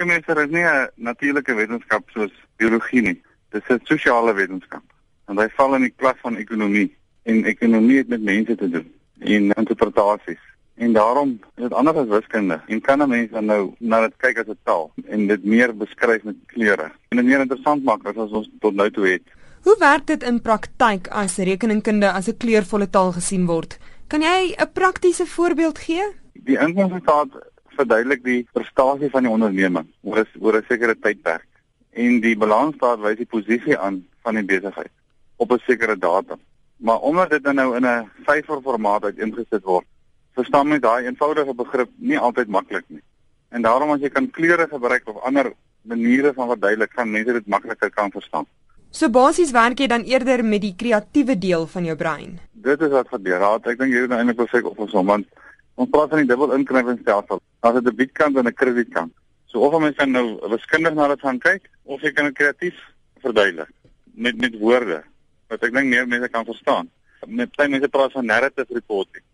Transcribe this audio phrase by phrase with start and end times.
[0.00, 3.22] Rekenmeester is nie 'n natuurlike wetenskap soos biologie nie.
[3.50, 4.82] Dit is 'n sosiale wetenskap.
[5.28, 6.96] En hy val in die klas van ekonomie.
[7.22, 10.40] En ekonomie het met mense te doen en interpretasies.
[10.76, 12.60] En daarom is dit anders as wiskunde.
[12.66, 15.76] En kan 'n mens dan nou na dit kyk as 'n taal en dit meer
[15.76, 19.22] beskryf met kleure en dit meer interessant maak as ons tot nou toe het.
[19.62, 23.78] Hoe werk dit in praktyk as rekeningkunde as 'n kleurvolle taal gesien word?
[24.06, 26.04] Kan jy 'n praktiese voorbeeld gee?
[26.32, 27.49] Die inkomstestaat
[27.80, 31.46] verduidelik die prestasie van die onderneming oor oor 'n sekere tydperk
[31.92, 34.92] en die balansstaat wys die posisie aan van die besigheid
[35.36, 36.40] op 'n sekere datum.
[36.76, 39.86] Maar omdat dit nou in 'n syferformaat uiteengesit word,
[40.34, 43.02] verstaan mens daai eenvoudige begrip nie altyd maklik nie.
[43.48, 45.52] En daarom as jy kan kleure gebruik of ander
[45.82, 48.46] maniere van verduidelik, gaan mense dit makliker kan verstaan.
[48.90, 52.38] So basies werk jy dan eerder met die kreatiewe deel van jou brein.
[52.52, 53.38] Dit is wat gebeur.
[53.38, 55.26] Raad, ek dink jy het nou eintlik gesê op ons want
[55.74, 57.40] ons praat van die dubbel inkrywingsstelsel.
[57.60, 59.12] Daar's 'n debietkant en 'n kredietkant.
[59.46, 62.76] So of mense nou wiskundig na dit gaan kyk of jy kan dit kreatief
[63.20, 63.72] verduidelik
[64.14, 65.02] met met woorde
[65.48, 66.90] wat ek dink meer mense kan verstaan.
[67.26, 69.24] Met baie mense praat van narrative reporting.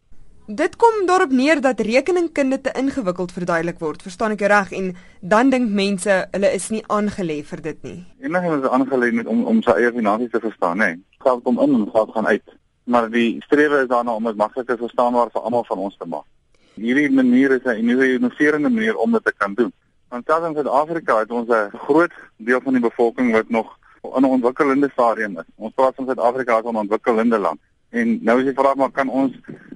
[0.47, 5.51] Dit kom daarop neer dat rekeningkunde te ingewikkeld verduidelik word, verstaan ek reg en dan
[5.51, 7.97] dink mense hulle is nie aangelê vir dit nie.
[8.23, 10.93] Enigiemand is aangelê met om om sy eie finansies te verstaan, nê.
[10.95, 11.03] Nee.
[11.27, 12.55] Geld kom in en geld gaan uit.
[12.85, 16.29] Maar die strewe is daarna om dit makliker verstaanbaar vir almal van ons te maak.
[16.77, 19.73] Hierdie manier is 'n innoverende manier om dit te kan doen.
[20.09, 24.23] Want selfs in Suid-Afrika het ons 'n groot deel van die bevolking wat nog in
[24.23, 25.45] 'n ontwikkelende stadium is.
[25.57, 27.61] Ons praat van Suid-Afrika as 'n ontwikkelende land.
[27.91, 29.33] En nou is die vraag maar kan ons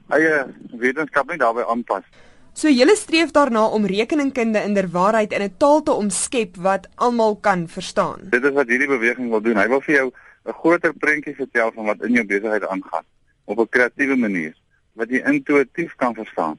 [0.09, 2.05] eie wetenskap nie daarbey aanpas?
[2.53, 7.69] So julle streef daarna om rekeningkunde inderwaarheid in 'n taal te omskep wat almal kan
[7.69, 8.19] verstaan.
[8.31, 9.57] Dit is wat hierdie beweging wil doen.
[9.57, 10.13] Hy wil vir jou
[10.45, 13.05] 'n groter prentjie vertel van wat in jou besigheid aangaan
[13.45, 14.55] op 'n kreatiewe manier
[14.93, 16.59] wat jy intuïtief kan verstaan.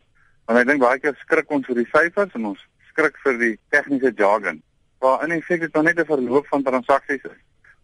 [0.51, 3.53] Want ek dink baie keer skrik ons vir die syfers en ons skrik vir die
[3.71, 4.57] tegniese jargon.
[4.99, 7.23] Maar in feite is dit net 'n verloop van transaksies.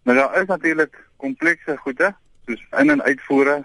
[0.04, 2.14] Maar nou, daar is natuurlik komplekse goede
[2.46, 3.64] soos in en uitvoere,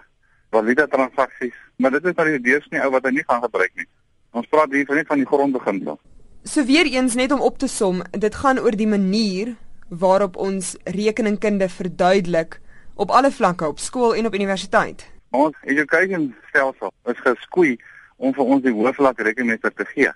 [0.51, 3.87] valuta transaksies, maar dit is maar die deursnee ou wat hy nie gaan gebruik nie.
[4.31, 5.99] Ons praat hier van net van die grondbeginsel.
[6.43, 9.55] So weer eens net om op te som, dit gaan oor die manier
[9.89, 12.61] waarop ons rekeningkunde verduidelik
[12.95, 15.11] op alle vlakke op skool en op universiteit.
[15.31, 17.77] Ons education stelsel is geskoei
[18.23, 20.11] om vir ons die hoofvlak rekenmeester te gee.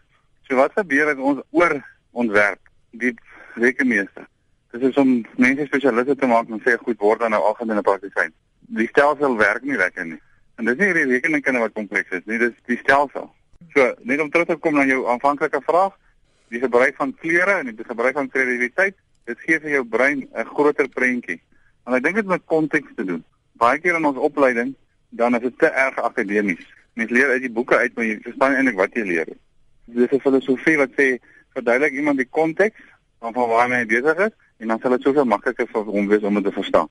[0.47, 1.75] So wat gebeur as ons oor
[2.15, 2.61] ontwerp
[2.95, 3.13] die
[3.59, 4.27] rekenmeester?
[4.71, 8.33] Dit is om mense spesialiste te maak en sê goed word dan nou algemene praktisyn.
[8.77, 10.19] Die stelsel werk nie lekker nie.
[10.57, 13.29] En dis nie die rekeningkunde wat kompleks is nie, dis die stelsel.
[13.73, 15.95] So, net om terug te kom na jou aanvanklike vraag,
[16.53, 18.95] die gebruik van kleure en die gebruik van kreatiwiteit,
[19.27, 21.41] dit gee vir jou brein 'n groter prentjie.
[21.85, 23.23] En ek dink dit met konteks te doen.
[23.53, 24.75] Baie keer in ons opleiding
[25.09, 26.76] dan is dit te erg akademies.
[26.97, 29.29] Mens leer uit die boeke uit, maar jy verstaan eintlik wat jy leer.
[29.85, 31.07] Dis 'n filosofie wat sê
[31.53, 32.81] verduidelik iemand die konteks
[33.19, 36.33] van waar hy besig is en dan sal dit soveel makliker vir hom wees om
[36.33, 36.89] dit te verstaan.